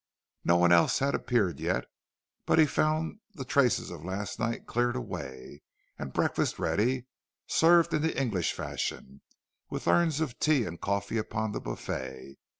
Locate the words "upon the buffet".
11.19-12.37